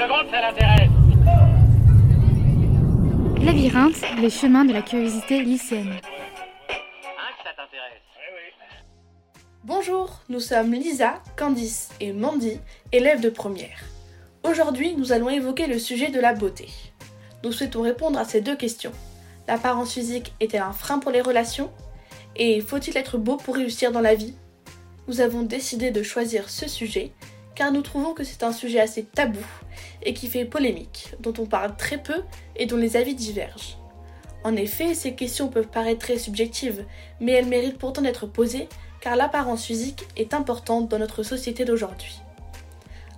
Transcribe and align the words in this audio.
secondes, 0.00 0.30
ça 0.30 0.40
l'intéresse. 0.40 0.88
Labyrinthe, 3.44 4.02
les 4.18 4.30
chemins 4.30 4.64
de 4.64 4.72
la 4.72 4.80
curiosité 4.80 5.42
lycéenne. 5.42 5.92
Hein, 5.92 7.30
que 7.36 7.44
ça 7.44 7.50
t'intéresse 7.54 8.00
Bonjour, 9.64 10.20
nous 10.30 10.40
sommes 10.40 10.72
Lisa, 10.72 11.22
Candice 11.36 11.90
et 12.00 12.14
Mandy, 12.14 12.58
élèves 12.92 13.20
de 13.20 13.28
première. 13.28 13.78
Aujourd'hui, 14.42 14.94
nous 14.96 15.12
allons 15.12 15.28
évoquer 15.28 15.66
le 15.66 15.78
sujet 15.78 16.08
de 16.08 16.18
la 16.18 16.32
beauté. 16.32 16.68
Nous 17.44 17.52
souhaitons 17.52 17.82
répondre 17.82 18.18
à 18.18 18.24
ces 18.24 18.40
deux 18.40 18.56
questions. 18.56 18.92
L'apparence 19.48 19.92
physique 19.92 20.32
est-elle 20.40 20.62
un 20.62 20.72
frein 20.72 20.98
pour 20.98 21.10
les 21.10 21.20
relations? 21.20 21.70
Et 22.36 22.62
faut-il 22.62 22.96
être 22.96 23.18
beau 23.18 23.36
pour 23.36 23.56
réussir 23.56 23.92
dans 23.92 24.00
la 24.00 24.14
vie? 24.14 24.34
Nous 25.08 25.20
avons 25.20 25.42
décidé 25.42 25.90
de 25.90 26.02
choisir 26.02 26.48
ce 26.48 26.68
sujet 26.68 27.12
car 27.54 27.72
nous 27.72 27.82
trouvons 27.82 28.14
que 28.14 28.24
c'est 28.24 28.42
un 28.42 28.52
sujet 28.52 28.80
assez 28.80 29.04
tabou 29.04 29.44
et 30.02 30.14
qui 30.14 30.28
fait 30.28 30.44
polémique, 30.44 31.14
dont 31.20 31.34
on 31.38 31.46
parle 31.46 31.76
très 31.76 31.98
peu 31.98 32.22
et 32.56 32.66
dont 32.66 32.76
les 32.76 32.96
avis 32.96 33.14
divergent. 33.14 33.78
En 34.44 34.56
effet, 34.56 34.94
ces 34.94 35.14
questions 35.14 35.48
peuvent 35.48 35.68
paraître 35.68 36.00
très 36.00 36.18
subjectives, 36.18 36.84
mais 37.20 37.32
elles 37.32 37.48
méritent 37.48 37.78
pourtant 37.78 38.02
d'être 38.02 38.26
posées 38.26 38.68
car 39.00 39.16
l'apparence 39.16 39.64
physique 39.64 40.04
est 40.16 40.34
importante 40.34 40.88
dans 40.88 40.98
notre 40.98 41.22
société 41.22 41.64
d'aujourd'hui. 41.64 42.20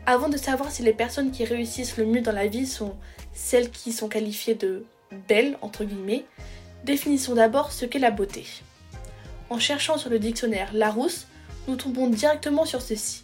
Avant 0.06 0.28
de 0.28 0.36
savoir 0.36 0.70
si 0.70 0.82
les 0.82 0.92
personnes 0.92 1.30
qui 1.30 1.44
réussissent 1.44 1.96
le 1.96 2.06
mieux 2.06 2.22
dans 2.22 2.32
la 2.32 2.46
vie 2.48 2.66
sont 2.66 2.96
celles 3.32 3.70
qui 3.70 3.92
sont 3.92 4.08
qualifiées 4.08 4.54
de 4.54 4.84
belles, 5.28 5.56
entre 5.60 5.84
guillemets, 5.84 6.24
définissons 6.84 7.34
d'abord 7.34 7.72
ce 7.72 7.84
qu'est 7.84 7.98
la 7.98 8.10
beauté. 8.10 8.44
En 9.50 9.58
cherchant 9.58 9.98
sur 9.98 10.10
le 10.10 10.18
dictionnaire 10.18 10.70
Larousse, 10.72 11.26
nous 11.68 11.76
tombons 11.76 12.08
directement 12.08 12.64
sur 12.64 12.82
ceci. 12.82 13.22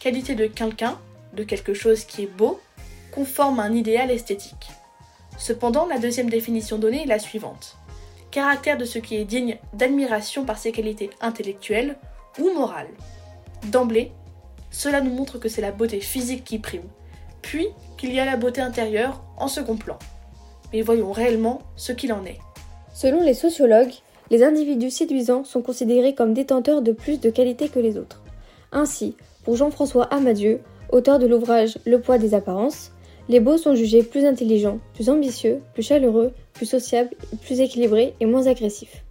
Qualité 0.00 0.34
de 0.34 0.46
quelqu'un, 0.46 0.98
de 1.34 1.44
quelque 1.44 1.74
chose 1.74 2.04
qui 2.04 2.22
est 2.22 2.34
beau, 2.34 2.58
conforme 3.12 3.60
à 3.60 3.64
un 3.64 3.74
idéal 3.74 4.10
esthétique. 4.10 4.70
Cependant, 5.36 5.84
la 5.84 5.98
deuxième 5.98 6.30
définition 6.30 6.78
donnée 6.78 7.02
est 7.02 7.06
la 7.06 7.18
suivante. 7.18 7.76
Caractère 8.30 8.78
de 8.78 8.86
ce 8.86 8.98
qui 8.98 9.16
est 9.16 9.26
digne 9.26 9.58
d'admiration 9.74 10.46
par 10.46 10.56
ses 10.56 10.72
qualités 10.72 11.10
intellectuelles 11.20 11.98
ou 12.38 12.50
morales. 12.54 12.88
D'emblée, 13.66 14.10
cela 14.70 15.02
nous 15.02 15.12
montre 15.12 15.38
que 15.38 15.50
c'est 15.50 15.60
la 15.60 15.70
beauté 15.70 16.00
physique 16.00 16.44
qui 16.44 16.58
prime, 16.58 16.88
puis 17.42 17.68
qu'il 17.98 18.14
y 18.14 18.20
a 18.20 18.24
la 18.24 18.38
beauté 18.38 18.62
intérieure 18.62 19.22
en 19.36 19.48
second 19.48 19.76
plan. 19.76 19.98
Mais 20.72 20.80
voyons 20.80 21.12
réellement 21.12 21.60
ce 21.76 21.92
qu'il 21.92 22.14
en 22.14 22.24
est. 22.24 22.38
Selon 22.94 23.22
les 23.22 23.34
sociologues, 23.34 23.92
les 24.30 24.44
individus 24.44 24.92
séduisants 24.92 25.44
sont 25.44 25.60
considérés 25.60 26.14
comme 26.14 26.32
détenteurs 26.32 26.80
de 26.80 26.92
plus 26.92 27.20
de 27.20 27.28
qualités 27.28 27.68
que 27.68 27.80
les 27.80 27.98
autres. 27.98 28.22
Ainsi, 28.72 29.14
pour 29.44 29.56
Jean-François 29.56 30.04
Amadieu, 30.04 30.60
auteur 30.90 31.18
de 31.18 31.26
l'ouvrage 31.26 31.78
Le 31.84 32.00
poids 32.00 32.18
des 32.18 32.34
apparences, 32.34 32.92
les 33.28 33.40
beaux 33.40 33.58
sont 33.58 33.74
jugés 33.74 34.02
plus 34.02 34.24
intelligents, 34.24 34.80
plus 34.94 35.08
ambitieux, 35.08 35.60
plus 35.72 35.82
chaleureux, 35.82 36.32
plus 36.52 36.66
sociables, 36.66 37.10
plus 37.42 37.60
équilibrés 37.60 38.14
et 38.20 38.26
moins 38.26 38.46
agressifs. 38.48 39.04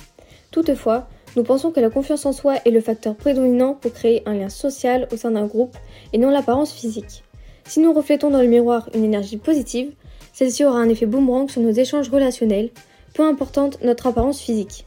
Toutefois, 0.52 1.08
nous 1.36 1.44
pensons 1.44 1.72
que 1.72 1.80
la 1.80 1.90
confiance 1.90 2.26
en 2.26 2.34
soi 2.34 2.56
est 2.66 2.72
le 2.72 2.82
facteur 2.82 3.16
prédominant 3.16 3.76
pour 3.76 3.94
créer 3.94 4.24
un 4.26 4.34
lien 4.34 4.50
social 4.50 5.08
au 5.14 5.18
sein 5.18 5.32
d'un 5.32 5.46
groupe 5.46 5.78
et 6.12 6.18
non 6.18 6.32
l'apparence 6.32 6.74
physique. 6.74 7.24
Si 7.66 7.80
nous 7.80 7.94
reflétons 7.94 8.30
dans 8.30 8.42
le 8.42 8.48
miroir 8.48 8.90
une 8.94 9.06
énergie 9.06 9.38
positive, 9.38 9.94
celle-ci 10.34 10.66
aura 10.66 10.80
un 10.80 10.90
effet 10.90 11.06
boomerang 11.06 11.50
sur 11.50 11.62
nos 11.62 11.72
échanges 11.72 12.10
relationnels, 12.10 12.72
peu 13.14 13.24
importante 13.24 13.82
notre 13.84 14.08
apparence 14.08 14.42
physique. 14.42 14.86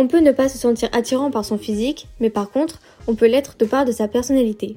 On 0.00 0.06
peut 0.06 0.20
ne 0.20 0.30
pas 0.30 0.48
se 0.48 0.58
sentir 0.58 0.88
attirant 0.92 1.32
par 1.32 1.44
son 1.44 1.58
physique, 1.58 2.06
mais 2.20 2.30
par 2.30 2.52
contre, 2.52 2.80
on 3.08 3.16
peut 3.16 3.26
l'être 3.26 3.56
de 3.58 3.64
part 3.64 3.84
de 3.84 3.90
sa 3.90 4.06
personnalité. 4.06 4.76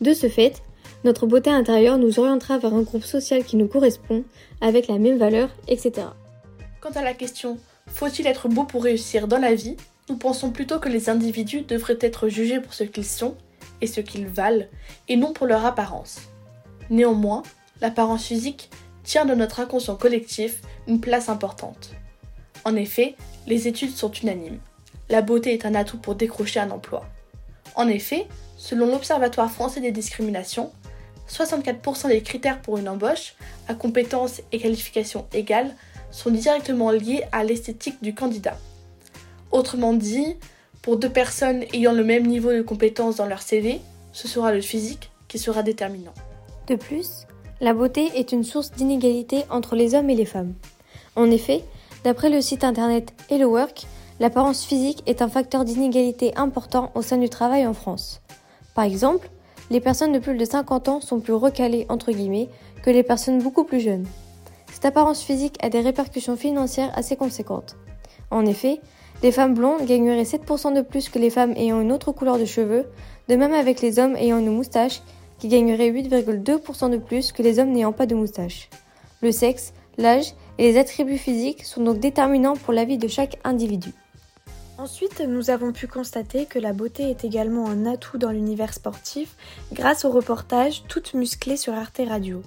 De 0.00 0.14
ce 0.14 0.26
fait, 0.26 0.62
notre 1.04 1.26
beauté 1.26 1.50
intérieure 1.50 1.98
nous 1.98 2.18
orientera 2.18 2.56
vers 2.56 2.72
un 2.72 2.80
groupe 2.80 3.04
social 3.04 3.44
qui 3.44 3.56
nous 3.56 3.68
correspond, 3.68 4.24
avec 4.62 4.88
la 4.88 4.98
même 4.98 5.18
valeur, 5.18 5.50
etc. 5.68 6.06
Quant 6.80 6.92
à 6.94 7.02
la 7.02 7.12
question 7.12 7.58
faut-il 7.88 8.26
être 8.26 8.48
beau 8.48 8.64
pour 8.64 8.84
réussir 8.84 9.28
dans 9.28 9.36
la 9.36 9.54
vie? 9.54 9.76
Nous 10.08 10.16
pensons 10.16 10.50
plutôt 10.50 10.78
que 10.78 10.88
les 10.88 11.10
individus 11.10 11.60
devraient 11.60 11.98
être 12.00 12.28
jugés 12.28 12.58
pour 12.58 12.72
ce 12.72 12.84
qu'ils 12.84 13.04
sont 13.04 13.36
et 13.82 13.86
ce 13.86 14.00
qu'ils 14.00 14.26
valent, 14.26 14.64
et 15.08 15.16
non 15.16 15.34
pour 15.34 15.46
leur 15.46 15.66
apparence. 15.66 16.22
Néanmoins, 16.88 17.42
l'apparence 17.82 18.24
physique 18.24 18.70
tient 19.02 19.26
dans 19.26 19.36
notre 19.36 19.60
inconscient 19.60 19.96
collectif 19.96 20.62
une 20.88 21.02
place 21.02 21.28
importante. 21.28 21.90
En 22.64 22.76
effet, 22.76 23.14
les 23.46 23.68
études 23.68 23.94
sont 23.94 24.10
unanimes. 24.10 24.58
La 25.08 25.22
beauté 25.22 25.52
est 25.52 25.66
un 25.66 25.74
atout 25.74 25.98
pour 25.98 26.14
décrocher 26.14 26.60
un 26.60 26.70
emploi. 26.70 27.04
En 27.74 27.88
effet, 27.88 28.26
selon 28.56 28.86
l'Observatoire 28.86 29.50
français 29.50 29.80
des 29.80 29.92
discriminations, 29.92 30.72
64% 31.28 32.08
des 32.08 32.22
critères 32.22 32.60
pour 32.60 32.78
une 32.78 32.88
embauche, 32.88 33.34
à 33.68 33.74
compétences 33.74 34.42
et 34.52 34.58
qualifications 34.58 35.26
égales, 35.32 35.74
sont 36.10 36.30
directement 36.30 36.90
liés 36.90 37.24
à 37.32 37.44
l'esthétique 37.44 38.02
du 38.02 38.14
candidat. 38.14 38.56
Autrement 39.50 39.92
dit, 39.92 40.36
pour 40.82 40.96
deux 40.96 41.10
personnes 41.10 41.64
ayant 41.72 41.92
le 41.92 42.04
même 42.04 42.26
niveau 42.26 42.52
de 42.52 42.62
compétence 42.62 43.16
dans 43.16 43.26
leur 43.26 43.42
CV, 43.42 43.80
ce 44.12 44.28
sera 44.28 44.52
le 44.52 44.60
physique 44.60 45.10
qui 45.28 45.38
sera 45.38 45.62
déterminant. 45.62 46.14
De 46.68 46.76
plus, 46.76 47.26
la 47.60 47.74
beauté 47.74 48.10
est 48.14 48.32
une 48.32 48.44
source 48.44 48.70
d'inégalité 48.72 49.44
entre 49.50 49.76
les 49.76 49.94
hommes 49.94 50.10
et 50.10 50.14
les 50.14 50.24
femmes. 50.24 50.54
En 51.16 51.30
effet, 51.30 51.64
d'après 52.04 52.28
le 52.28 52.42
site 52.42 52.64
internet 52.64 53.12
Hello 53.30 53.48
Work, 53.48 53.86
l'apparence 54.20 54.64
physique 54.64 55.02
est 55.06 55.22
un 55.22 55.28
facteur 55.28 55.64
d'inégalité 55.64 56.36
important 56.36 56.92
au 56.94 57.02
sein 57.02 57.16
du 57.16 57.30
travail 57.30 57.66
en 57.66 57.72
France. 57.72 58.20
Par 58.74 58.84
exemple, 58.84 59.30
les 59.70 59.80
personnes 59.80 60.12
de 60.12 60.18
plus 60.18 60.36
de 60.36 60.44
50 60.44 60.88
ans 60.88 61.00
sont 61.00 61.20
plus 61.20 61.32
recalées 61.32 61.88
que 62.82 62.90
les 62.90 63.02
personnes 63.02 63.42
beaucoup 63.42 63.64
plus 63.64 63.80
jeunes. 63.80 64.06
Cette 64.70 64.84
apparence 64.84 65.22
physique 65.22 65.56
a 65.62 65.70
des 65.70 65.80
répercussions 65.80 66.36
financières 66.36 66.92
assez 66.94 67.16
conséquentes. 67.16 67.76
En 68.30 68.44
effet, 68.44 68.80
les 69.22 69.32
femmes 69.32 69.54
blondes 69.54 69.86
gagneraient 69.86 70.24
7% 70.24 70.74
de 70.74 70.82
plus 70.82 71.08
que 71.08 71.18
les 71.18 71.30
femmes 71.30 71.54
ayant 71.56 71.80
une 71.80 71.92
autre 71.92 72.12
couleur 72.12 72.38
de 72.38 72.44
cheveux, 72.44 72.84
de 73.28 73.36
même 73.36 73.54
avec 73.54 73.80
les 73.80 73.98
hommes 73.98 74.16
ayant 74.16 74.38
une 74.38 74.54
moustache, 74.54 75.00
qui 75.38 75.48
gagneraient 75.48 75.90
8,2% 75.90 76.90
de 76.90 76.98
plus 76.98 77.32
que 77.32 77.42
les 77.42 77.58
hommes 77.58 77.72
n'ayant 77.72 77.92
pas 77.92 78.06
de 78.06 78.14
moustache. 78.14 78.68
Le 79.22 79.32
sexe, 79.32 79.72
l'âge 79.96 80.34
et 80.58 80.70
les 80.70 80.78
attributs 80.78 81.18
physiques 81.18 81.64
sont 81.64 81.82
donc 81.82 81.98
déterminants 81.98 82.56
pour 82.56 82.72
la 82.72 82.84
vie 82.84 82.98
de 82.98 83.08
chaque 83.08 83.38
individu. 83.44 83.92
Ensuite, 84.76 85.20
nous 85.20 85.50
avons 85.50 85.72
pu 85.72 85.86
constater 85.86 86.46
que 86.46 86.58
la 86.58 86.72
beauté 86.72 87.08
est 87.08 87.24
également 87.24 87.68
un 87.68 87.86
atout 87.86 88.18
dans 88.18 88.32
l'univers 88.32 88.74
sportif 88.74 89.36
grâce 89.72 90.04
au 90.04 90.10
reportage 90.10 90.82
Toutes 90.88 91.14
musclées 91.14 91.56
sur 91.56 91.74
Arte 91.74 92.00
Radio. 92.06 92.42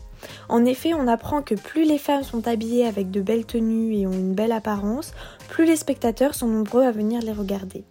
En 0.49 0.65
effet, 0.65 0.93
on 0.93 1.07
apprend 1.07 1.41
que 1.41 1.55
plus 1.55 1.85
les 1.85 1.97
femmes 1.97 2.23
sont 2.23 2.45
habillées 2.47 2.85
avec 2.85 3.11
de 3.11 3.21
belles 3.21 3.45
tenues 3.45 3.95
et 3.95 4.07
ont 4.07 4.11
une 4.11 4.33
belle 4.33 4.51
apparence, 4.51 5.13
plus 5.47 5.65
les 5.65 5.77
spectateurs 5.77 6.35
sont 6.35 6.47
nombreux 6.47 6.83
à 6.83 6.91
venir 6.91 7.21
les 7.21 7.31
regarder. 7.31 7.85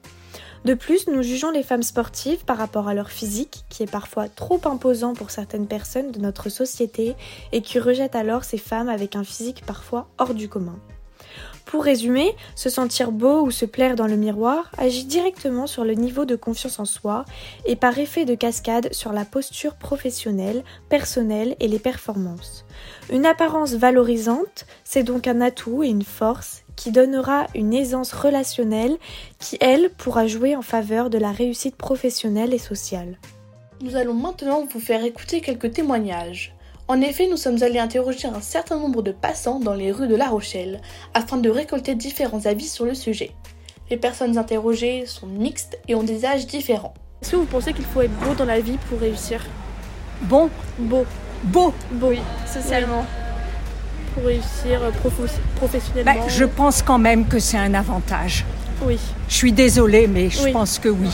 De 0.64 0.74
plus, 0.74 1.06
nous 1.06 1.22
jugeons 1.22 1.50
les 1.50 1.62
femmes 1.62 1.82
sportives 1.82 2.44
par 2.44 2.56
rapport 2.56 2.88
à 2.88 2.94
leur 2.94 3.10
physique, 3.10 3.64
qui 3.68 3.82
est 3.82 3.90
parfois 3.90 4.28
trop 4.28 4.60
imposant 4.64 5.14
pour 5.14 5.30
certaines 5.30 5.66
personnes 5.66 6.10
de 6.10 6.18
notre 6.18 6.48
société 6.48 7.14
et 7.52 7.62
qui 7.62 7.78
rejettent 7.78 8.16
alors 8.16 8.44
ces 8.44 8.58
femmes 8.58 8.88
avec 8.88 9.16
un 9.16 9.24
physique 9.24 9.64
parfois 9.64 10.08
hors 10.18 10.34
du 10.34 10.48
commun. 10.48 10.78
Pour 11.66 11.82
résumer, 11.82 12.36
se 12.54 12.70
sentir 12.70 13.10
beau 13.10 13.42
ou 13.42 13.50
se 13.50 13.64
plaire 13.64 13.96
dans 13.96 14.06
le 14.06 14.16
miroir 14.16 14.70
agit 14.78 15.04
directement 15.04 15.66
sur 15.66 15.84
le 15.84 15.94
niveau 15.94 16.24
de 16.24 16.36
confiance 16.36 16.78
en 16.78 16.84
soi 16.84 17.24
et 17.64 17.74
par 17.74 17.98
effet 17.98 18.24
de 18.24 18.36
cascade 18.36 18.92
sur 18.92 19.12
la 19.12 19.24
posture 19.24 19.74
professionnelle, 19.74 20.62
personnelle 20.88 21.56
et 21.58 21.66
les 21.66 21.80
performances. 21.80 22.64
Une 23.10 23.26
apparence 23.26 23.74
valorisante, 23.74 24.64
c'est 24.84 25.02
donc 25.02 25.26
un 25.26 25.40
atout 25.40 25.82
et 25.82 25.88
une 25.88 26.04
force 26.04 26.62
qui 26.76 26.92
donnera 26.92 27.46
une 27.54 27.74
aisance 27.74 28.12
relationnelle 28.12 28.96
qui, 29.38 29.56
elle, 29.60 29.90
pourra 29.90 30.26
jouer 30.26 30.54
en 30.54 30.62
faveur 30.62 31.10
de 31.10 31.18
la 31.18 31.32
réussite 31.32 31.76
professionnelle 31.76 32.54
et 32.54 32.58
sociale. 32.58 33.18
Nous 33.82 33.96
allons 33.96 34.14
maintenant 34.14 34.66
vous 34.70 34.80
faire 34.80 35.04
écouter 35.04 35.40
quelques 35.40 35.72
témoignages. 35.72 36.54
En 36.88 37.00
effet, 37.00 37.26
nous 37.26 37.36
sommes 37.36 37.62
allés 37.62 37.80
interroger 37.80 38.28
un 38.28 38.40
certain 38.40 38.78
nombre 38.78 39.02
de 39.02 39.10
passants 39.10 39.58
dans 39.58 39.74
les 39.74 39.90
rues 39.90 40.06
de 40.06 40.14
La 40.14 40.28
Rochelle 40.28 40.80
afin 41.14 41.36
de 41.36 41.50
récolter 41.50 41.94
différents 41.94 42.46
avis 42.46 42.68
sur 42.68 42.84
le 42.84 42.94
sujet. 42.94 43.32
Les 43.90 43.96
personnes 43.96 44.38
interrogées 44.38 45.04
sont 45.06 45.26
mixtes 45.26 45.78
et 45.88 45.94
ont 45.94 46.04
des 46.04 46.24
âges 46.24 46.46
différents. 46.46 46.94
Est-ce 47.22 47.32
que 47.32 47.36
vous 47.36 47.44
pensez 47.44 47.72
qu'il 47.72 47.84
faut 47.84 48.02
être 48.02 48.16
beau 48.20 48.34
dans 48.34 48.44
la 48.44 48.60
vie 48.60 48.78
pour 48.88 49.00
réussir? 49.00 49.44
Bon, 50.22 50.48
Beau. 50.78 51.04
beau. 51.42 51.72
Beau, 51.92 52.08
oui, 52.08 52.20
socialement. 52.46 53.04
Pour 54.16 54.24
réussir 54.24 54.80
euh, 54.82 54.90
professionnellement. 55.56 56.24
Ben, 56.24 56.28
je 56.30 56.44
pense 56.44 56.80
quand 56.80 56.96
même 56.98 57.26
que 57.26 57.38
c'est 57.38 57.58
un 57.58 57.74
avantage. 57.74 58.46
Oui. 58.82 58.98
Je 59.28 59.34
suis 59.34 59.52
désolée, 59.52 60.06
mais 60.06 60.30
je 60.30 60.42
Oui. 60.42 60.52
pense 60.52 60.78
que 60.78 60.88
oui. 60.88 61.10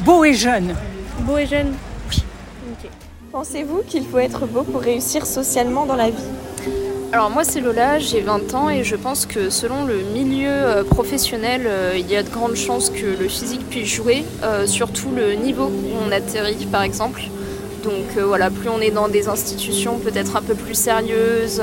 Beau 0.00 0.24
et 0.24 0.34
jeune. 0.34 0.74
Beau 1.20 1.38
et 1.38 1.46
jeune 1.46 1.72
Oui. 2.10 2.24
Ok. 2.72 2.90
Pensez-vous 3.30 3.82
qu'il 3.86 4.04
faut 4.04 4.18
être 4.18 4.46
beau 4.46 4.64
pour 4.64 4.80
réussir 4.80 5.26
socialement 5.26 5.86
dans 5.86 5.94
la 5.94 6.10
vie? 6.10 6.24
Alors 7.12 7.30
moi 7.30 7.44
c'est 7.44 7.60
Lola, 7.60 8.00
j'ai 8.00 8.20
20 8.20 8.52
ans 8.54 8.68
et 8.68 8.82
je 8.82 8.96
pense 8.96 9.24
que 9.24 9.48
selon 9.48 9.84
le 9.84 9.98
milieu 10.12 10.48
euh, 10.50 10.82
professionnel, 10.82 11.62
euh, 11.66 11.92
il 11.96 12.10
y 12.10 12.16
a 12.16 12.24
de 12.24 12.30
grandes 12.30 12.56
chances 12.56 12.90
que 12.90 13.04
le 13.20 13.28
physique 13.28 13.68
puisse 13.68 13.88
jouer, 13.94 14.24
surtout 14.66 15.10
le 15.14 15.34
niveau 15.34 15.66
où 15.66 15.90
on 16.04 16.10
atterrit 16.10 16.66
par 16.66 16.82
exemple. 16.82 17.22
Donc 17.82 18.16
voilà, 18.16 18.50
plus 18.50 18.68
on 18.68 18.80
est 18.80 18.90
dans 18.90 19.08
des 19.08 19.28
institutions 19.28 19.98
peut-être 19.98 20.36
un 20.36 20.42
peu 20.42 20.54
plus 20.54 20.74
sérieuses, 20.74 21.60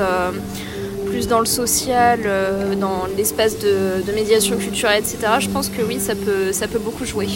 plus 1.06 1.26
dans 1.28 1.40
le 1.40 1.46
social, 1.46 2.20
dans 2.78 3.06
l'espace 3.16 3.58
de, 3.58 4.02
de, 4.06 4.12
médiation 4.12 4.56
culturelle, 4.56 5.02
etc., 5.02 5.18
je 5.40 5.48
pense 5.48 5.68
que 5.68 5.82
oui, 5.82 5.98
ça 5.98 6.14
peut, 6.14 6.52
ça 6.52 6.68
peut 6.68 6.78
beaucoup 6.78 7.04
jouer. 7.04 7.28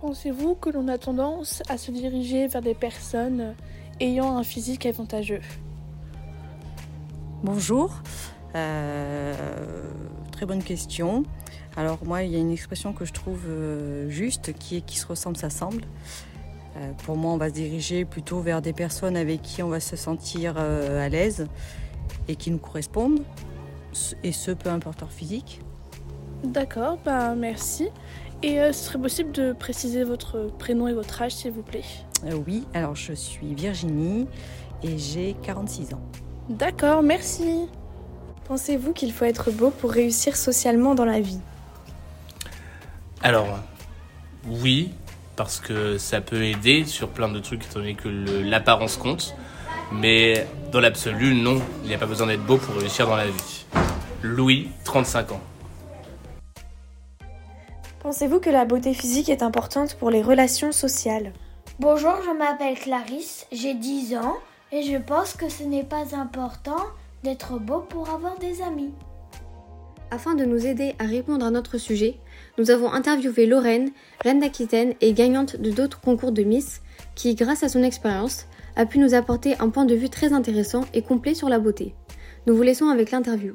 Pensez-vous 0.00 0.56
que 0.56 0.68
l'on 0.68 0.88
a 0.88 0.98
tendance 0.98 1.62
à 1.68 1.78
se 1.78 1.90
diriger 1.90 2.46
vers 2.48 2.60
des 2.60 2.74
personnes 2.74 3.54
ayant 4.00 4.36
un 4.36 4.42
physique 4.42 4.84
avantageux? 4.84 5.40
Bonjour. 7.42 7.92
Euh, 8.54 9.34
très 10.30 10.44
bonne 10.44 10.62
question. 10.62 11.24
Alors 11.76 11.98
moi, 12.04 12.22
il 12.22 12.32
y 12.32 12.36
a 12.36 12.38
une 12.38 12.52
expression 12.52 12.92
que 12.92 13.04
je 13.04 13.12
trouve 13.12 13.44
euh, 13.48 14.10
juste 14.10 14.52
qui 14.52 14.76
est 14.76 14.80
qui 14.80 14.98
se 14.98 15.06
ressemble 15.06 15.36
s'assemble. 15.36 15.82
Euh, 16.76 16.92
pour 17.04 17.16
moi, 17.16 17.32
on 17.32 17.36
va 17.36 17.48
se 17.48 17.54
diriger 17.54 18.04
plutôt 18.04 18.40
vers 18.40 18.62
des 18.62 18.72
personnes 18.72 19.16
avec 19.16 19.42
qui 19.42 19.62
on 19.62 19.68
va 19.68 19.80
se 19.80 19.96
sentir 19.96 20.56
à 20.56 21.08
l'aise 21.08 21.46
et 22.28 22.36
qui 22.36 22.50
nous 22.50 22.58
correspondent, 22.58 23.20
et 24.22 24.32
ce, 24.32 24.50
peu 24.50 24.70
importe 24.70 25.00
leur 25.00 25.12
physique. 25.12 25.60
D'accord, 26.44 26.98
bah 27.04 27.34
merci. 27.34 27.88
Et 28.42 28.56
ce 28.56 28.72
serait 28.72 28.98
possible 28.98 29.32
de 29.32 29.52
préciser 29.52 30.02
votre 30.02 30.50
prénom 30.58 30.88
et 30.88 30.92
votre 30.92 31.22
âge, 31.22 31.32
s'il 31.32 31.52
vous 31.52 31.62
plaît? 31.62 31.84
Oui, 32.46 32.66
alors 32.74 32.96
je 32.96 33.12
suis 33.12 33.54
Virginie 33.54 34.26
et 34.82 34.98
j'ai 34.98 35.36
46 35.42 35.94
ans. 35.94 36.00
D'accord, 36.48 37.02
merci. 37.02 37.68
Pensez-vous 38.46 38.92
qu'il 38.92 39.12
faut 39.12 39.24
être 39.24 39.50
beau 39.52 39.70
pour 39.70 39.90
réussir 39.92 40.36
socialement 40.36 40.94
dans 40.94 41.04
la 41.04 41.20
vie? 41.20 41.38
Alors, 43.22 43.60
oui, 44.48 44.92
parce 45.36 45.60
que 45.60 45.98
ça 45.98 46.20
peut 46.20 46.42
aider 46.42 46.84
sur 46.84 47.08
plein 47.08 47.28
de 47.28 47.38
trucs, 47.38 47.64
étant 47.64 47.80
donné 47.80 47.94
que 47.94 48.08
l'apparence 48.08 48.96
compte. 48.96 49.34
Mais 49.92 50.46
dans 50.70 50.80
l'absolu, 50.80 51.34
non, 51.34 51.60
il 51.82 51.88
n'y 51.88 51.94
a 51.94 51.98
pas 51.98 52.06
besoin 52.06 52.26
d'être 52.26 52.44
beau 52.44 52.56
pour 52.56 52.74
réussir 52.76 53.06
dans 53.06 53.16
la 53.16 53.26
vie. 53.26 53.66
Louis, 54.22 54.68
35 54.84 55.32
ans. 55.32 55.40
Pensez-vous 58.00 58.40
que 58.40 58.50
la 58.50 58.64
beauté 58.64 58.94
physique 58.94 59.28
est 59.28 59.42
importante 59.42 59.94
pour 59.94 60.10
les 60.10 60.22
relations 60.22 60.72
sociales? 60.72 61.32
Bonjour, 61.78 62.14
je 62.24 62.36
m'appelle 62.36 62.78
Clarisse, 62.78 63.46
j'ai 63.52 63.74
10 63.74 64.16
ans 64.16 64.36
et 64.72 64.82
je 64.82 64.96
pense 64.96 65.34
que 65.34 65.48
ce 65.48 65.62
n'est 65.62 65.84
pas 65.84 66.14
important 66.14 66.80
d'être 67.22 67.58
beau 67.58 67.80
pour 67.80 68.10
avoir 68.10 68.38
des 68.38 68.60
amis. 68.62 68.92
Afin 70.10 70.34
de 70.34 70.44
nous 70.44 70.66
aider 70.66 70.94
à 70.98 71.04
répondre 71.04 71.46
à 71.46 71.50
notre 71.50 71.78
sujet, 71.78 72.18
nous 72.58 72.70
avons 72.70 72.92
interviewé 72.92 73.46
Lorraine, 73.46 73.90
reine 74.22 74.40
d'Aquitaine 74.40 74.94
et 75.00 75.12
gagnante 75.12 75.56
de 75.56 75.70
d'autres 75.70 76.00
concours 76.00 76.32
de 76.32 76.42
Miss, 76.42 76.82
qui, 77.14 77.34
grâce 77.34 77.62
à 77.62 77.68
son 77.68 77.82
expérience, 77.82 78.46
a 78.76 78.86
pu 78.86 78.98
nous 78.98 79.14
apporter 79.14 79.58
un 79.58 79.70
point 79.70 79.84
de 79.84 79.94
vue 79.94 80.10
très 80.10 80.32
intéressant 80.32 80.84
et 80.94 81.02
complet 81.02 81.34
sur 81.34 81.48
la 81.48 81.58
beauté. 81.58 81.94
Nous 82.46 82.54
vous 82.54 82.62
laissons 82.62 82.88
avec 82.88 83.10
l'interview. 83.10 83.54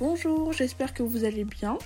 Bonjour, 0.00 0.52
j'espère 0.52 0.94
que 0.94 1.02
vous 1.02 1.24
allez 1.24 1.44
bien. 1.44 1.78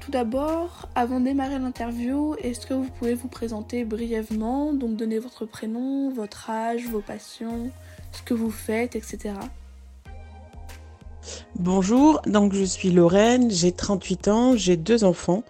Tout 0.00 0.10
d'abord, 0.10 0.88
avant 0.94 1.20
de 1.20 1.26
démarrer 1.26 1.58
l'interview, 1.58 2.34
est-ce 2.42 2.66
que 2.66 2.74
vous 2.74 2.90
pouvez 2.98 3.14
vous 3.14 3.28
présenter 3.28 3.84
brièvement, 3.84 4.72
donc 4.72 4.96
donner 4.96 5.18
votre 5.18 5.46
prénom, 5.46 6.10
votre 6.10 6.50
âge, 6.50 6.86
vos 6.88 7.00
passions, 7.00 7.70
ce 8.10 8.22
que 8.22 8.34
vous 8.34 8.50
faites, 8.50 8.96
etc. 8.96 9.34
Bonjour, 11.56 12.20
donc 12.26 12.54
je 12.54 12.64
suis 12.64 12.90
Lorraine, 12.90 13.50
j'ai 13.50 13.72
38 13.72 14.28
ans, 14.28 14.56
j'ai 14.56 14.76
deux 14.76 15.04
enfants, 15.04 15.44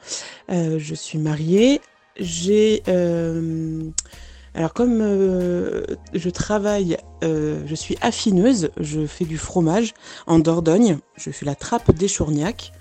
euh, 0.50 0.78
je 0.78 0.94
suis 0.94 1.18
mariée, 1.18 1.80
j'ai... 2.16 2.82
Euh, 2.88 3.90
alors 4.54 4.74
comme 4.74 5.00
euh, 5.00 5.84
je 6.12 6.28
travaille, 6.28 6.98
je 7.22 7.74
suis 7.74 7.96
affineuse, 8.02 8.70
je 8.78 9.06
fais 9.06 9.24
du 9.24 9.38
fromage 9.38 9.94
en 10.26 10.38
Dordogne, 10.38 10.98
je 11.16 11.30
fais 11.30 11.46
la 11.46 11.54
trappe 11.54 11.90
des 11.94 12.08
Chourniacs. 12.08 12.72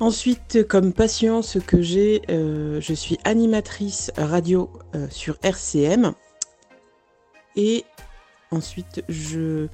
Ensuite, 0.00 0.66
comme 0.66 0.92
passion, 0.92 1.42
ce 1.42 1.60
que 1.60 1.82
j'ai, 1.82 2.22
je 2.28 2.94
suis 2.94 3.18
animatrice 3.22 4.10
radio 4.16 4.70
sur 5.10 5.36
RCM. 5.42 6.14
Et 7.54 7.84
ensuite, 8.50 9.04
je... 9.08 9.68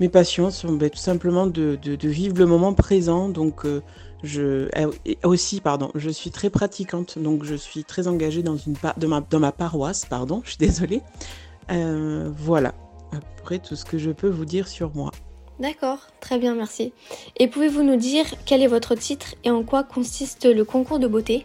mes 0.00 0.08
passions 0.08 0.50
sont 0.50 0.72
ben, 0.74 0.90
tout 0.90 0.98
simplement 0.98 1.46
de, 1.46 1.78
vivre 2.02 2.38
le 2.38 2.46
moment 2.46 2.74
présent. 2.74 3.28
Donc, 3.28 3.64
euh, 3.64 3.82
je 4.22 4.68
aussi, 5.22 5.60
pardon, 5.60 5.90
je 5.94 6.10
suis 6.10 6.30
très 6.30 6.50
pratiquante, 6.50 7.18
donc 7.18 7.44
je 7.44 7.54
suis 7.54 7.84
très 7.84 8.08
engagée 8.08 8.42
dans, 8.42 8.56
une 8.56 8.74
ma, 8.82 9.20
dans 9.20 9.40
ma 9.40 9.52
paroisse, 9.52 10.04
pardon, 10.04 10.42
je 10.44 10.50
suis 10.50 10.58
désolée. 10.58 11.02
voilà, 11.68 12.74
après 13.12 13.58
tout 13.58 13.76
ce 13.76 13.84
que 13.84 13.98
je 13.98 14.10
peux 14.10 14.28
vous 14.28 14.44
dire 14.44 14.68
sur 14.68 14.94
moi. 14.94 15.12
D'accord, 15.60 15.98
très 16.20 16.38
bien, 16.38 16.54
merci. 16.54 16.92
Et 17.36 17.48
pouvez-vous 17.48 17.82
nous 17.82 17.96
dire 17.96 18.26
quel 18.46 18.62
est 18.62 18.68
votre 18.68 18.94
titre 18.94 19.34
et 19.42 19.50
en 19.50 19.64
quoi 19.64 19.82
consiste 19.82 20.44
le 20.44 20.64
concours 20.64 21.00
de 21.00 21.08
beauté? 21.08 21.44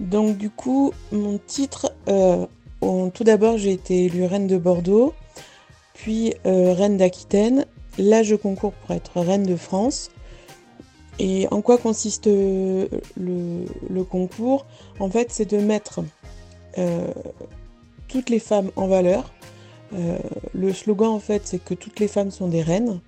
Donc 0.00 0.36
du 0.36 0.50
coup, 0.50 0.92
mon 1.12 1.38
titre, 1.38 1.92
euh, 2.08 2.46
tout 2.80 3.24
d'abord 3.24 3.58
j'ai 3.58 3.72
été 3.72 4.06
élue 4.06 4.24
reine 4.24 4.48
de 4.48 4.58
Bordeaux, 4.58 5.14
euh, 6.08 6.72
reine 6.72 6.96
d'Aquitaine. 6.96 7.66
Là, 7.98 8.22
je 8.22 8.34
concours 8.34 8.72
pour 8.72 8.94
être 8.94 9.20
reine 9.20 9.44
de 9.44 9.56
France. 9.56 10.10
Et 11.18 11.48
en 11.50 11.62
quoi 11.62 11.78
consiste 11.78 12.26
euh, 12.26 12.88
le, 13.16 14.04
concours? 14.04 14.66
En 15.00 15.10
fait, 15.10 15.28
c'est 15.30 15.50
de 15.50 15.58
mettre 15.58 16.00
toutes 18.08 18.28
les 18.28 18.38
femmes 18.38 18.70
en 18.76 18.86
valeur 18.86 19.32
euh, 19.94 20.18
le 20.52 20.72
slogan, 20.72 21.08
en 21.08 21.20
fait, 21.20 21.42
c'est 21.44 21.62
que 21.62 21.74
toutes 21.74 22.00
les 22.00 22.08
femmes 22.08 22.30
sont 22.30 22.48
des 22.48 22.62
reines. 22.62 23.00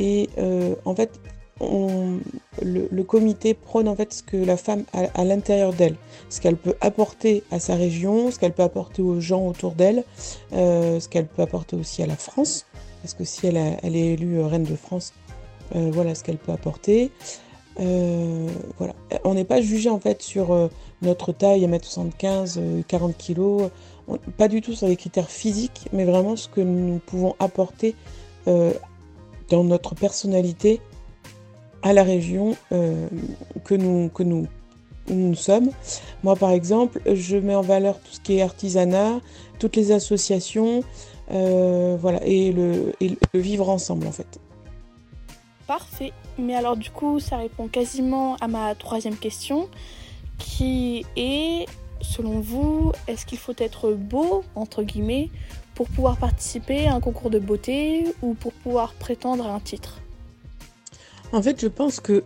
Et 0.00 0.28
euh, 0.38 0.74
en 0.84 0.94
fait, 0.94 1.20
le, 1.60 3.02
comité 3.02 3.54
prône 3.54 3.88
en 3.88 3.94
fait 3.94 4.12
ce 4.12 4.22
que 4.22 4.36
la 4.36 4.56
femme 4.56 4.84
a 4.92 5.04
à 5.14 5.24
l'intérieur 5.24 5.72
d'elle, 5.72 5.96
ce 6.28 6.40
qu'elle 6.40 6.56
peut 6.56 6.74
apporter 6.80 7.42
à 7.50 7.60
sa 7.60 7.76
région, 7.76 8.30
ce 8.30 8.38
qu'elle 8.38 8.52
peut 8.52 8.62
apporter 8.62 9.02
aux 9.02 9.20
gens 9.20 9.46
autour 9.46 9.72
d'elle, 9.72 10.04
euh, 10.52 10.98
ce 11.00 11.08
qu'elle 11.08 11.26
peut 11.26 11.42
apporter 11.42 11.76
aussi 11.76 12.02
à 12.02 12.06
la 12.06 12.16
France, 12.16 12.66
parce 13.02 13.14
que 13.14 13.24
si 13.24 13.46
elle, 13.46 13.56
est 13.56 14.12
élue 14.14 14.40
reine 14.42 14.64
de 14.64 14.76
France, 14.76 15.12
voilà 15.74 16.14
ce 16.14 16.22
qu'elle 16.22 16.38
peut 16.38 16.52
apporter. 16.52 17.10
voilà. 17.76 18.94
On 19.24 19.34
n'est 19.34 19.44
pas 19.44 19.60
jugé 19.60 19.90
en 19.90 19.98
fait 19.98 20.22
sur 20.22 20.70
notre 21.02 21.32
taille, 21.32 21.66
1m75, 21.66 22.84
40 22.86 23.16
kg 23.16 23.70
pas 24.36 24.48
du 24.48 24.60
tout 24.60 24.74
sur 24.74 24.86
les 24.86 24.96
critères 24.96 25.30
physiques, 25.30 25.88
mais 25.92 26.04
vraiment 26.04 26.36
ce 26.36 26.48
que 26.48 26.60
nous 26.60 27.00
pouvons 27.06 27.34
apporter 27.38 27.94
euh, 28.48 28.72
dans 29.48 29.64
notre 29.64 29.94
personnalité 29.94 30.80
à 31.84 31.92
la 31.92 32.02
région 32.02 32.56
euh, 32.72 33.08
que, 33.62 33.74
nous, 33.74 34.48
sommes. 35.34 35.70
Moi, 36.24 36.34
par 36.34 36.50
exemple, 36.50 37.00
je 37.06 37.36
mets 37.36 37.54
en 37.54 37.60
valeur 37.60 38.00
tout 38.00 38.12
ce 38.12 38.20
qui 38.20 38.38
est 38.38 38.42
artisanat, 38.42 39.20
toutes 39.58 39.76
les 39.76 39.92
associations, 39.92 40.82
euh, 41.30 41.96
voilà, 42.00 42.20
et 42.26 42.52
le 42.52 42.92
vivre 43.34 43.68
ensemble, 43.68 44.06
en 44.06 44.12
fait. 44.12 44.40
Parfait. 45.66 46.12
Mais 46.38 46.54
alors, 46.54 46.76
du 46.76 46.90
coup, 46.90 47.20
ça 47.20 47.36
répond 47.36 47.68
quasiment 47.68 48.36
à 48.36 48.48
ma 48.48 48.74
troisième 48.74 49.16
question, 49.16 49.68
qui 50.38 51.04
est 51.16 51.66
selon 52.00 52.40
vous, 52.40 52.92
est-ce 53.08 53.26
qu'il 53.26 53.38
faut 53.38 53.54
être 53.58 53.92
beau, 53.92 54.42
entre 54.54 54.82
guillemets, 54.82 55.30
pour 55.74 55.88
pouvoir 55.88 56.16
participer 56.16 56.86
à 56.86 56.94
un 56.94 57.00
concours 57.00 57.30
de 57.30 57.38
beauté 57.38 58.04
ou 58.22 58.34
pour 58.34 58.52
pouvoir 58.52 58.94
prétendre 58.94 59.46
à 59.46 59.52
un 59.52 59.60
titre? 59.60 60.00
En 61.34 61.42
fait, 61.42 61.60
je 61.60 61.66
pense 61.66 61.98
que 61.98 62.22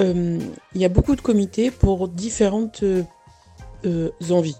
euh, 0.00 0.38
il 0.74 0.80
y 0.80 0.84
a 0.84 0.88
beaucoup 0.88 1.14
de 1.14 1.20
comités 1.20 1.70
pour 1.70 2.08
différentes 2.08 2.82
euh, 2.82 4.10
envies. 4.30 4.56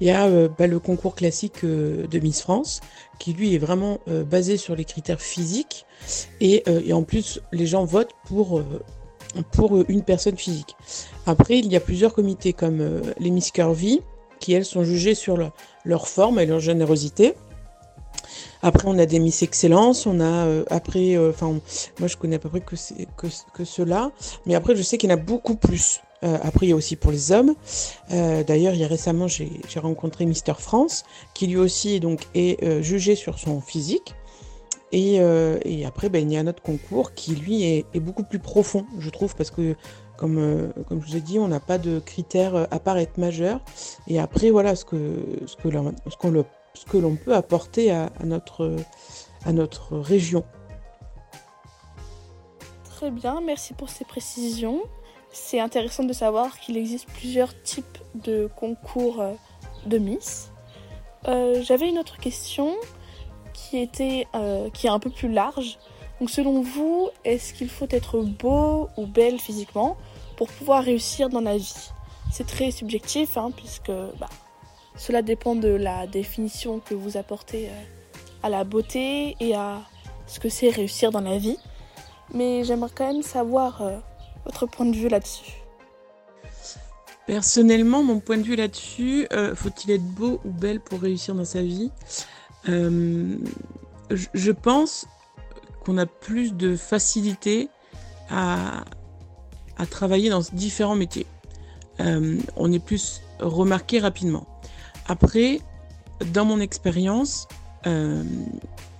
Il 0.00 0.06
y 0.06 0.10
a 0.10 0.26
euh, 0.26 0.48
bah, 0.56 0.68
le 0.68 0.78
concours 0.78 1.16
classique 1.16 1.64
de 1.64 2.18
Miss 2.20 2.42
France, 2.42 2.80
qui 3.18 3.32
lui 3.32 3.54
est 3.54 3.58
vraiment 3.58 3.98
basé 4.06 4.56
sur 4.56 4.76
les 4.76 4.84
critères 4.84 5.20
physiques, 5.20 5.84
et, 6.40 6.62
en 6.92 7.02
plus 7.02 7.40
les 7.52 7.66
gens 7.66 7.84
votent 7.84 8.14
pour 8.24 8.62
une 9.88 10.02
personne 10.02 10.36
physique. 10.36 10.76
Après, 11.26 11.58
il 11.58 11.72
y 11.72 11.76
a 11.76 11.80
plusieurs 11.80 12.14
comités 12.14 12.52
comme 12.52 12.80
euh, 12.80 13.00
les 13.18 13.30
Miss 13.30 13.50
Curvy, 13.50 14.00
qui 14.40 14.52
elles 14.52 14.64
sont 14.64 14.84
jugées 14.84 15.14
sur 15.14 15.38
leur, 15.84 16.08
forme 16.08 16.38
et 16.38 16.46
leur 16.46 16.60
générosité. 16.60 17.34
Après, 18.66 18.88
on 18.88 18.98
a 18.98 19.06
des 19.06 19.18
Miss 19.18 19.42
Excellence, 19.42 20.06
on 20.06 20.20
a 20.20 20.46
euh, 20.46 20.64
après, 20.70 21.16
euh, 21.16 21.30
enfin, 21.30 21.60
moi 21.98 22.08
je 22.08 22.16
connais 22.16 22.36
à 22.36 22.38
peu 22.38 22.48
près 22.48 22.60
que, 22.60 22.76
que, 23.52 23.64
ceux-là, 23.64 24.10
mais 24.46 24.54
après 24.54 24.74
je 24.74 24.82
sais 24.82 24.96
qu'il 24.96 25.10
y 25.10 25.12
en 25.12 25.16
a 25.16 25.20
beaucoup 25.20 25.54
plus. 25.54 26.00
après, 26.22 26.64
il 26.64 26.70
y 26.70 26.72
a 26.72 26.76
aussi 26.76 26.96
pour 26.96 27.12
les 27.12 27.32
hommes. 27.32 27.54
D'ailleurs, 28.08 28.72
il 28.72 28.80
y 28.80 28.84
a 28.84 28.88
récemment, 28.88 29.28
j'ai 29.28 29.50
rencontré 29.76 30.24
Mister 30.24 30.54
France, 30.58 31.04
qui 31.34 31.46
lui 31.46 31.58
aussi 31.58 32.00
donc 32.00 32.22
est 32.34 32.82
jugé 32.82 33.14
sur 33.14 33.38
son 33.38 33.60
physique. 33.60 34.14
Euh, 34.94 35.58
et, 35.64 35.84
après, 35.84 36.08
ben, 36.08 36.22
il 36.22 36.32
y 36.32 36.36
a 36.36 36.40
un 36.40 36.46
autre 36.46 36.62
concours 36.62 37.14
qui, 37.14 37.34
lui, 37.34 37.64
est, 37.64 38.00
beaucoup 38.00 38.22
plus 38.22 38.38
profond, 38.38 38.86
je 38.98 39.10
trouve, 39.10 39.34
parce 39.34 39.50
que 39.50 39.74
comme, 40.16 40.38
euh, 40.38 40.68
comme 40.88 41.02
je 41.02 41.08
vous 41.08 41.16
ai 41.16 41.20
dit, 41.20 41.38
on 41.38 41.48
n'a 41.48 41.60
pas 41.60 41.78
de 41.78 41.98
critères 41.98 42.54
euh, 42.54 42.64
à 42.70 42.78
part 42.78 42.98
être 42.98 43.18
majeur. 43.18 43.60
Et 44.06 44.20
après, 44.20 44.50
voilà 44.50 44.76
ce 44.76 44.84
que, 44.84 44.96
ce 45.46 45.56
que, 45.56 45.70
ce 45.70 46.16
qu'on 46.16 46.30
le- 46.30 46.44
ce 46.74 46.84
que 46.84 46.96
l'on 46.96 47.16
peut 47.16 47.34
apporter 47.34 47.90
à, 47.90 48.10
notre, 48.24 48.76
à 49.44 49.52
notre 49.52 49.96
région. 49.96 50.44
Très 52.96 53.10
bien, 53.10 53.40
merci 53.40 53.74
pour 53.74 53.88
ces 53.88 54.04
précisions. 54.04 54.82
C'est 55.32 55.60
intéressant 55.60 56.04
de 56.04 56.12
savoir 56.12 56.60
qu'il 56.60 56.76
existe 56.76 57.08
plusieurs 57.08 57.60
types 57.62 57.98
de 58.14 58.48
concours 58.54 59.20
euh, 59.20 59.32
de 59.86 59.98
Miss. 59.98 60.52
Euh, 61.26 61.60
J'avais 61.62 61.88
une 61.88 61.98
autre 61.98 62.18
question 62.18 62.76
qui 63.52 63.78
était 63.78 64.26
euh, 64.34 64.70
qui 64.70 64.86
est 64.86 64.90
un 64.90 65.00
peu 65.00 65.10
plus 65.10 65.28
large. 65.28 65.78
Donc 66.20 66.30
selon 66.30 66.62
vous, 66.62 67.10
est-ce 67.24 67.52
qu'il 67.52 67.68
faut 67.68 67.88
être 67.90 68.20
beau 68.20 68.88
ou 68.96 69.06
belle 69.06 69.40
physiquement 69.40 69.96
pour 70.36 70.48
pouvoir 70.48 70.84
réussir 70.84 71.28
dans 71.28 71.40
la 71.40 71.56
vie? 71.56 71.90
C'est 72.32 72.46
très 72.46 72.70
subjectif 72.70 73.36
hein, 73.36 73.50
puisque 73.56 73.90
bah, 74.18 74.28
cela 74.96 75.22
dépend 75.22 75.54
de 75.54 75.68
la 75.68 76.06
définition 76.06 76.80
que 76.80 76.94
vous 76.94 77.16
apportez 77.16 77.68
euh, 77.68 77.72
à 78.42 78.48
la 78.48 78.64
beauté 78.64 79.36
et 79.40 79.54
à 79.54 79.80
ce 80.26 80.40
que 80.40 80.48
c'est 80.48 80.68
réussir 80.68 81.10
dans 81.10 81.20
la 81.20 81.38
vie 81.38 81.58
mais 82.32 82.64
j'aimerais 82.64 82.90
quand 82.94 83.12
même 83.12 83.22
savoir 83.22 83.82
euh, 83.82 83.98
votre 84.44 84.66
point 84.66 84.86
de 84.86 84.96
vue 84.96 85.08
là-dessus. 85.08 85.52
Personnellement, 87.26 88.02
mon 88.02 88.20
point 88.20 88.38
de 88.38 88.42
vue 88.42 88.56
là-dessus, 88.56 89.26
euh, 89.32 89.54
faut-il 89.54 89.90
être 89.90 90.02
beau 90.02 90.40
ou 90.44 90.50
belle 90.50 90.80
pour 90.80 91.00
réussir 91.00 91.34
dans 91.34 91.44
sa 91.44 91.62
vie? 91.62 91.90
Je- 92.66 94.50
pense 94.50 95.06
qu'on 95.84 95.98
a 95.98 96.06
plus 96.06 96.54
de 96.54 96.76
facilité 96.76 97.68
à, 98.30 98.84
travailler 99.90 100.30
dans 100.30 100.40
différents 100.52 100.96
métiers. 100.96 101.26
On 101.98 102.72
est 102.72 102.84
plus 102.84 103.22
remarqué 103.38 104.00
rapidement. 104.00 104.46
Après, 105.06 105.60
dans 106.32 106.44
mon 106.44 106.60
expérience, 106.60 107.46
euh, 107.86 108.22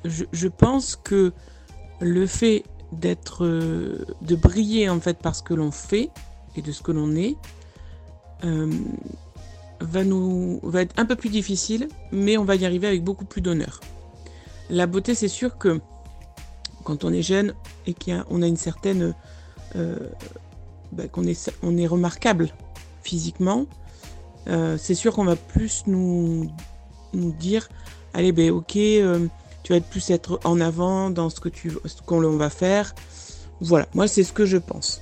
je, 0.04 0.48
pense 0.48 0.96
que 0.96 1.32
le 2.00 2.26
fait 2.26 2.64
d'être, 2.92 3.44
euh, 3.44 4.04
de 4.20 4.36
briller 4.36 4.88
en 4.88 5.00
fait 5.00 5.18
par 5.18 5.34
ce 5.34 5.42
que 5.42 5.54
l'on 5.54 5.70
fait 5.70 6.10
et 6.56 6.62
de 6.62 6.72
ce 6.72 6.82
que 6.82 6.92
l'on 6.92 7.16
est, 7.16 7.36
euh, 8.44 8.70
va 9.80 10.04
nous 10.04 10.60
va 10.62 10.82
être 10.82 10.94
un 10.98 11.06
peu 11.06 11.16
plus 11.16 11.30
difficile, 11.30 11.88
mais 12.12 12.36
on 12.36 12.44
va 12.44 12.56
y 12.56 12.66
arriver 12.66 12.86
avec 12.86 13.02
beaucoup 13.02 13.24
plus 13.24 13.40
d'honneur. 13.40 13.80
La 14.70 14.86
beauté, 14.86 15.14
c'est 15.14 15.28
sûr 15.28 15.56
que 15.56 15.80
quand 16.84 17.04
on 17.04 17.12
est 17.12 17.22
jeune 17.22 17.54
et 17.86 17.94
qu'on 17.94 18.42
a 18.42 18.46
une 18.46 18.56
certaine, 18.56 19.14
bah, 19.74 21.08
qu'on 21.10 21.24
est 21.24 21.50
on 21.62 21.76
est 21.76 21.86
remarquable 21.86 22.50
physiquement, 23.02 23.66
euh, 24.48 24.76
c'est 24.78 24.94
sûr 24.94 25.14
qu'on 25.14 25.24
va 25.24 25.36
plus 25.36 25.84
nous 25.86 26.50
nous 27.12 27.32
dire, 27.32 27.68
allez 28.12 28.32
ben 28.32 28.50
ok, 28.50 28.76
euh, 28.76 29.26
tu 29.62 29.72
vas 29.72 29.80
plus 29.80 30.10
être 30.10 30.40
en 30.44 30.60
avant 30.60 31.10
dans 31.10 31.30
ce 31.30 31.40
que 31.40 31.48
tu 31.48 31.72
ce 31.84 32.02
qu'on 32.02 32.20
va 32.36 32.50
faire. 32.50 32.94
Voilà, 33.60 33.86
moi 33.94 34.08
c'est 34.08 34.24
ce 34.24 34.32
que 34.32 34.46
je 34.46 34.58
pense. 34.58 35.00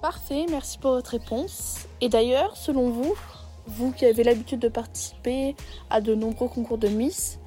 Parfait, 0.00 0.46
merci 0.50 0.78
pour 0.78 0.92
votre 0.92 1.12
réponse. 1.12 1.86
Et 2.00 2.08
d'ailleurs, 2.08 2.56
selon 2.56 2.90
vous, 2.90 3.14
vous 3.68 3.92
qui 3.92 4.04
avez 4.04 4.24
l'habitude 4.24 4.58
de 4.58 4.68
participer 4.68 5.54
à 5.90 6.00
de 6.00 6.14
nombreux 6.14 6.48
concours 6.48 6.78
de 6.78 6.88
Miss, 6.88 7.38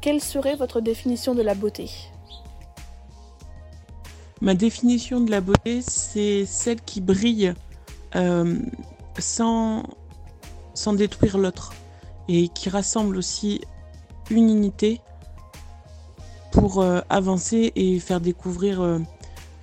quelle 0.00 0.20
serait 0.20 0.56
votre 0.56 0.80
définition 0.80 1.34
de 1.34 1.42
la 1.42 1.54
beauté? 1.54 1.88
Ma 4.40 4.54
définition 4.54 5.20
de 5.20 5.30
la 5.30 5.40
beauté, 5.40 5.82
c'est 5.82 6.46
celle 6.46 6.80
qui 6.80 7.00
brille 7.00 7.54
euh, 8.16 8.58
sans, 9.18 9.84
sans 10.80 10.94
détruire 10.94 11.36
l'autre 11.36 11.74
et 12.26 12.48
qui 12.48 12.70
rassemble 12.70 13.18
aussi 13.18 13.60
une 14.30 14.48
unité 14.48 15.02
pour 16.52 16.80
euh, 16.80 17.00
avancer 17.10 17.72
et 17.76 18.00
faire 18.00 18.20
découvrir 18.20 18.80
euh, 18.80 18.98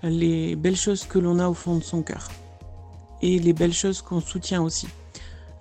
les 0.03 0.55
belles 0.55 0.75
choses 0.75 1.05
que 1.05 1.17
l'on 1.17 1.39
a 1.39 1.49
au 1.49 1.55
fond 1.55 1.75
de 1.75 1.83
son 1.83 2.03
cœur 2.03 2.27
et 3.23 3.39
les 3.39 3.53
belles 3.53 3.73
choses 3.73 4.03
qu'on 4.03 4.21
soutient 4.21 4.61
aussi. 4.61 4.87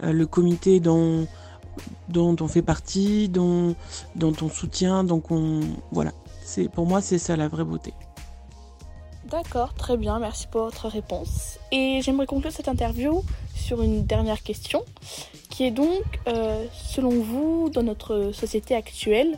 Euh, 0.02 0.12
le 0.12 0.26
comité 0.26 0.78
dont, 0.78 1.26
dont 2.10 2.36
on 2.40 2.48
fait 2.48 2.60
partie, 2.60 3.30
dont, 3.30 3.75
dont 4.14 4.34
on 4.42 4.50
soutient, 4.50 5.04
donc 5.04 5.30
on 5.30 5.60
voilà. 5.90 6.12
Pour 6.75 6.86
moi 6.86 7.00
c'est 7.00 7.18
ça 7.18 7.34
la 7.34 7.48
vraie 7.48 7.64
beauté. 7.64 7.94
D'accord, 9.30 9.75
très 9.75 9.97
bien, 9.97 10.21
merci 10.21 10.47
pour 10.47 10.62
votre 10.62 10.88
réponse. 10.88 11.59
Et 11.73 12.00
j'aimerais 12.00 12.26
conclure 12.26 12.52
cette 12.52 12.68
interview 12.68 13.25
sur 13.56 13.83
une 13.83 14.04
dernière 14.04 14.40
question, 14.45 14.85
qui 15.50 15.64
est 15.64 15.73
donc, 15.73 16.04
euh, 16.28 16.64
selon 16.73 17.11
vous, 17.11 17.68
dans 17.71 17.83
notre 17.83 18.30
société 18.33 18.76
actuelle, 18.76 19.37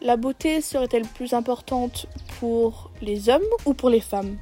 la 0.00 0.16
beauté 0.16 0.62
serait-elle 0.62 1.02
plus 1.02 1.34
importante 1.34 2.06
pour 2.40 2.90
les 3.02 3.28
hommes 3.28 3.42
ou 3.66 3.74
pour 3.74 3.90
les 3.90 4.00
femmes? 4.00 4.38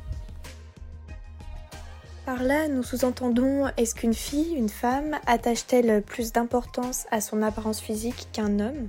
Par 2.25 2.45
là, 2.45 2.69
nous 2.69 2.85
sous-entendons 2.85 3.67
est-ce 3.77 3.97
qu'une 3.97 4.15
fille, 4.15 4.55
une 4.57 4.69
femme, 4.69 5.17
attache-t-elle 5.27 6.03
plus 6.03 6.33
d'importance 6.33 7.07
à 7.11 7.21
son 7.21 7.43
apparence 7.43 7.81
physique 7.81 8.29
qu'un 8.33 8.61
homme? 8.61 8.89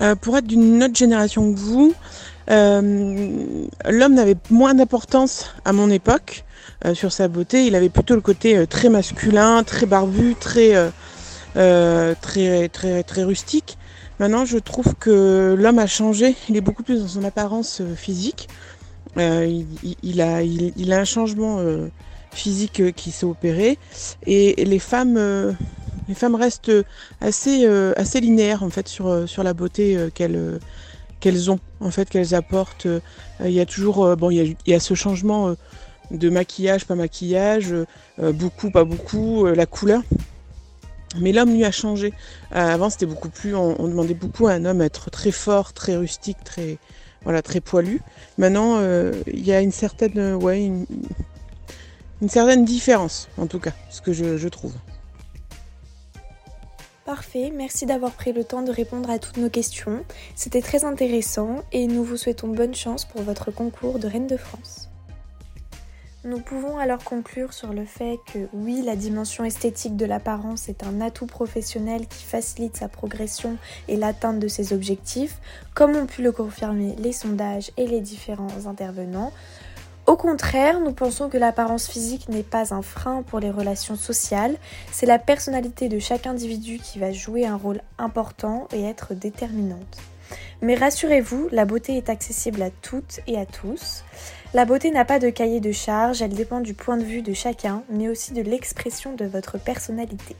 Euh, 0.00 0.14
pour 0.16 0.36
être 0.36 0.46
d'une 0.46 0.82
autre 0.82 0.96
génération 0.96 1.52
que 1.52 1.58
vous, 1.58 1.94
l'homme 2.50 4.14
n'avait 4.14 4.36
moins 4.50 4.74
d'importance 4.74 5.54
à 5.64 5.72
mon 5.72 5.90
époque 5.90 6.44
euh, 6.84 6.94
sur 6.94 7.12
sa 7.12 7.28
beauté. 7.28 7.66
Il 7.66 7.74
avait 7.74 7.88
plutôt 7.88 8.14
le 8.14 8.20
côté 8.20 8.56
euh, 8.56 8.66
très 8.66 8.88
masculin, 8.88 9.62
très 9.62 9.86
barbu, 9.86 10.34
très, 10.34 10.74
euh, 10.74 10.88
euh, 11.56 12.14
très, 12.20 12.68
très, 12.68 13.02
très 13.02 13.22
rustique. 13.22 13.76
Maintenant, 14.18 14.44
je 14.44 14.58
trouve 14.58 14.94
que 14.96 15.54
l'homme 15.58 15.78
a 15.78 15.86
changé. 15.86 16.36
Il 16.48 16.56
est 16.56 16.60
beaucoup 16.60 16.82
plus 16.82 17.00
dans 17.00 17.08
son 17.08 17.24
apparence 17.24 17.80
euh, 17.80 17.94
physique. 17.94 18.48
Euh, 19.16 19.62
il, 20.02 20.20
a, 20.20 20.42
il, 20.42 20.92
a 20.92 21.00
un 21.00 21.04
changement 21.04 21.58
euh, 21.58 21.88
physique 22.30 22.80
euh, 22.80 22.92
qui 22.92 23.10
s'est 23.10 23.26
opéré. 23.26 23.78
Et, 24.26 24.64
les 24.64 24.78
femmes, 24.78 25.16
euh, 25.16 25.52
les 26.08 26.14
femmes 26.14 26.34
restent 26.34 26.72
assez, 27.20 27.66
euh, 27.66 27.92
assez 27.96 28.20
linéaires 28.20 28.62
en 28.62 28.70
fait 28.70 28.88
sur, 28.88 29.08
euh, 29.08 29.26
sur 29.26 29.42
la 29.42 29.52
beauté 29.52 29.96
euh, 29.96 30.10
qu'elles, 30.10 30.36
euh, 30.36 30.58
qu'elles 31.20 31.50
ont, 31.50 31.60
en 31.80 31.90
fait, 31.90 32.08
qu'elles 32.08 32.34
apportent. 32.34 32.86
Euh, 32.86 33.00
Il 33.44 33.52
y 33.52 33.60
a 33.60 33.66
toujours, 33.66 34.04
euh, 34.04 34.16
bon, 34.16 34.30
il 34.30 34.56
y 34.66 34.74
a, 34.74 34.80
ce 34.80 34.94
changement 34.94 35.48
euh, 35.48 35.54
de 36.10 36.28
maquillage, 36.28 36.86
pas 36.86 36.96
maquillage, 36.96 37.72
beaucoup, 38.18 38.70
pas 38.70 38.82
beaucoup, 38.82 39.46
la 39.46 39.64
couleur. 39.64 40.02
Mais 41.20 41.32
l'homme 41.32 41.52
lui 41.52 41.64
a 41.64 41.70
changé. 41.70 42.12
Avant, 42.50 42.90
c'était 42.90 43.06
beaucoup 43.06 43.28
plus, 43.28 43.54
on, 43.54 43.86
demandait 43.86 44.14
beaucoup 44.14 44.48
à 44.48 44.52
un 44.52 44.64
homme 44.64 44.78
d'être 44.78 45.10
très 45.10 45.30
fort, 45.30 45.72
très 45.72 45.96
rustique, 45.96 46.38
très, 46.42 46.78
voilà, 47.22 47.42
très 47.42 47.60
poilu. 47.60 48.00
Maintenant, 48.38 48.80
il 49.28 49.46
y 49.46 49.52
a 49.52 49.60
une 49.60 49.70
certaine, 49.70 50.34
ouais, 50.34 50.64
une, 50.64 50.86
certaine 52.28 52.64
différence, 52.64 53.28
en 53.38 53.46
tout 53.46 53.60
cas, 53.60 53.72
ce 53.88 54.00
que 54.00 54.12
je 54.12 54.48
trouve. 54.48 54.74
Parfait, 57.04 57.50
merci 57.54 57.86
d'avoir 57.86 58.12
pris 58.12 58.32
le 58.32 58.44
temps 58.44 58.62
de 58.62 58.70
répondre 58.70 59.10
à 59.10 59.18
toutes 59.18 59.38
nos 59.38 59.48
questions. 59.48 60.04
C'était 60.34 60.60
très 60.60 60.84
intéressant 60.84 61.62
et 61.72 61.86
nous 61.86 62.04
vous 62.04 62.18
souhaitons 62.18 62.48
bonne 62.48 62.74
chance 62.74 63.04
pour 63.06 63.22
votre 63.22 63.50
concours 63.50 63.98
de 63.98 64.06
Reine 64.06 64.26
de 64.26 64.36
France. 64.36 64.90
Nous 66.22 66.38
pouvons 66.38 66.76
alors 66.76 67.02
conclure 67.02 67.54
sur 67.54 67.72
le 67.72 67.86
fait 67.86 68.18
que 68.30 68.40
oui, 68.52 68.82
la 68.84 68.94
dimension 68.94 69.42
esthétique 69.42 69.96
de 69.96 70.04
l'apparence 70.04 70.68
est 70.68 70.84
un 70.84 71.00
atout 71.00 71.24
professionnel 71.24 72.06
qui 72.06 72.22
facilite 72.22 72.76
sa 72.76 72.88
progression 72.88 73.56
et 73.88 73.96
l'atteinte 73.96 74.38
de 74.38 74.46
ses 74.46 74.74
objectifs, 74.74 75.38
comme 75.72 75.96
ont 75.96 76.04
pu 76.04 76.20
le 76.20 76.30
confirmer 76.30 76.94
les 76.98 77.12
sondages 77.12 77.70
et 77.78 77.86
les 77.86 78.02
différents 78.02 78.66
intervenants. 78.66 79.32
Au 80.10 80.16
contraire, 80.16 80.80
nous 80.80 80.92
pensons 80.92 81.28
que 81.28 81.38
l'apparence 81.38 81.86
physique 81.86 82.28
n'est 82.28 82.42
pas 82.42 82.74
un 82.74 82.82
frein 82.82 83.22
pour 83.22 83.38
les 83.38 83.52
relations 83.52 83.94
sociales, 83.94 84.56
c'est 84.90 85.06
la 85.06 85.20
personnalité 85.20 85.88
de 85.88 86.00
chaque 86.00 86.26
individu 86.26 86.80
qui 86.80 86.98
va 86.98 87.12
jouer 87.12 87.46
un 87.46 87.54
rôle 87.54 87.80
important 87.96 88.66
et 88.72 88.82
être 88.82 89.14
déterminante. 89.14 89.98
Mais 90.62 90.74
rassurez-vous, 90.74 91.46
la 91.52 91.64
beauté 91.64 91.96
est 91.96 92.08
accessible 92.08 92.60
à 92.60 92.70
toutes 92.70 93.20
et 93.28 93.38
à 93.38 93.46
tous. 93.46 94.02
La 94.52 94.64
beauté 94.64 94.90
n'a 94.90 95.04
pas 95.04 95.20
de 95.20 95.30
cahier 95.30 95.60
de 95.60 95.70
charge, 95.70 96.22
elle 96.22 96.34
dépend 96.34 96.58
du 96.58 96.74
point 96.74 96.96
de 96.96 97.04
vue 97.04 97.22
de 97.22 97.32
chacun, 97.32 97.84
mais 97.88 98.08
aussi 98.08 98.32
de 98.32 98.42
l'expression 98.42 99.14
de 99.14 99.26
votre 99.26 99.58
personnalité. 99.58 100.34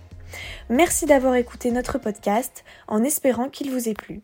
Merci 0.69 1.07
d'avoir 1.07 1.37
écouté 1.37 1.71
notre 1.71 1.99
podcast 1.99 2.65
en 2.89 3.05
espérant 3.05 3.49
qu'il 3.49 3.71
vous 3.71 3.89
ait 3.89 3.95
plu. 3.95 4.21